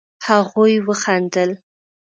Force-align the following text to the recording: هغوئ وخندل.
هغوئ 0.25 0.75
وخندل. 0.87 1.49